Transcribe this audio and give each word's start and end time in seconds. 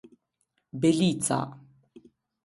Belica 0.81 1.37